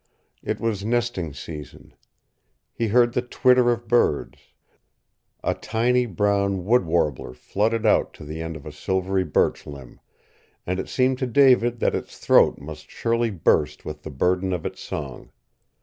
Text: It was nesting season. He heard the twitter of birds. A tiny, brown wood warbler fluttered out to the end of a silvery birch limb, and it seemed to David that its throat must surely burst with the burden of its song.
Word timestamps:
It 0.41 0.59
was 0.59 0.83
nesting 0.83 1.31
season. 1.31 1.93
He 2.73 2.87
heard 2.87 3.13
the 3.13 3.21
twitter 3.21 3.69
of 3.69 3.87
birds. 3.87 4.39
A 5.43 5.53
tiny, 5.53 6.07
brown 6.07 6.65
wood 6.65 6.85
warbler 6.85 7.35
fluttered 7.35 7.85
out 7.85 8.11
to 8.15 8.25
the 8.25 8.41
end 8.41 8.55
of 8.55 8.65
a 8.65 8.71
silvery 8.71 9.23
birch 9.23 9.67
limb, 9.67 9.99
and 10.65 10.79
it 10.79 10.89
seemed 10.89 11.19
to 11.19 11.27
David 11.27 11.79
that 11.81 11.93
its 11.93 12.17
throat 12.17 12.57
must 12.57 12.89
surely 12.89 13.29
burst 13.29 13.85
with 13.85 14.01
the 14.01 14.09
burden 14.09 14.53
of 14.53 14.65
its 14.65 14.81
song. 14.81 15.29